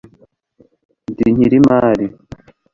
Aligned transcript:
ndi 1.11 1.25
nkiri 1.33 1.57
mari 1.67 2.05